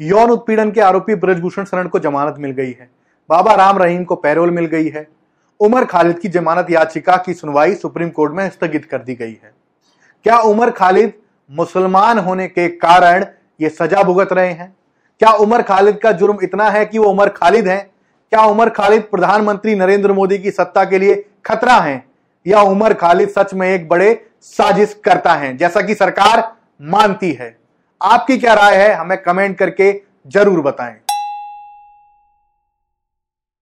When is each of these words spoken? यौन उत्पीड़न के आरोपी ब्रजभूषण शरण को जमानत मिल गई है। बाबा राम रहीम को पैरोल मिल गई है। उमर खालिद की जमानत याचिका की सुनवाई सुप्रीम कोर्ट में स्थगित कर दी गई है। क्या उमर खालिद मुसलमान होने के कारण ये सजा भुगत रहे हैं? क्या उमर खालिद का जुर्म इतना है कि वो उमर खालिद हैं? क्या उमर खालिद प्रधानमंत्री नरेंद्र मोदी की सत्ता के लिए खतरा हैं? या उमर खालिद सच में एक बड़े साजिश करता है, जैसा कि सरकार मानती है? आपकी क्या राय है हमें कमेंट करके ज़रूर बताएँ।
यौन 0.00 0.30
उत्पीड़न 0.30 0.70
के 0.70 0.80
आरोपी 0.80 1.14
ब्रजभूषण 1.14 1.64
शरण 1.64 1.88
को 1.88 1.98
जमानत 1.98 2.36
मिल 2.38 2.50
गई 2.50 2.70
है। 2.70 2.90
बाबा 3.30 3.54
राम 3.54 3.78
रहीम 3.78 4.04
को 4.04 4.14
पैरोल 4.14 4.50
मिल 4.50 4.66
गई 4.66 4.88
है। 4.88 5.06
उमर 5.60 5.84
खालिद 5.84 6.18
की 6.18 6.28
जमानत 6.28 6.70
याचिका 6.70 7.16
की 7.16 7.34
सुनवाई 7.34 7.74
सुप्रीम 7.74 8.08
कोर्ट 8.08 8.32
में 8.32 8.48
स्थगित 8.50 8.84
कर 8.84 8.98
दी 8.98 9.14
गई 9.14 9.38
है। 9.44 9.52
क्या 10.24 10.38
उमर 10.38 10.70
खालिद 10.70 11.12
मुसलमान 11.50 12.18
होने 12.18 12.46
के 12.48 12.68
कारण 12.68 13.24
ये 13.60 13.68
सजा 13.68 14.02
भुगत 14.02 14.32
रहे 14.32 14.52
हैं? 14.52 14.74
क्या 15.20 15.30
उमर 15.30 15.62
खालिद 15.62 15.98
का 15.98 16.12
जुर्म 16.12 16.38
इतना 16.42 16.68
है 16.70 16.84
कि 16.86 16.98
वो 16.98 17.10
उमर 17.10 17.28
खालिद 17.28 17.68
हैं? 17.68 17.90
क्या 18.32 18.44
उमर 18.44 18.70
खालिद 18.70 19.02
प्रधानमंत्री 19.02 19.74
नरेंद्र 19.74 20.12
मोदी 20.12 20.38
की 20.38 20.50
सत्ता 20.50 20.84
के 20.84 20.98
लिए 20.98 21.24
खतरा 21.46 21.76
हैं? 21.76 22.04
या 22.46 22.60
उमर 22.60 22.94
खालिद 22.94 23.28
सच 23.28 23.54
में 23.54 23.68
एक 23.68 23.88
बड़े 23.88 24.26
साजिश 24.40 25.00
करता 25.04 25.34
है, 25.34 25.56
जैसा 25.56 25.80
कि 25.80 25.94
सरकार 25.94 26.52
मानती 26.82 27.32
है? 27.32 27.56
आपकी 28.04 28.36
क्या 28.38 28.54
राय 28.54 28.76
है 28.76 28.92
हमें 28.94 29.16
कमेंट 29.22 29.56
करके 29.58 29.92
ज़रूर 30.28 30.60
बताएँ। 30.60 30.94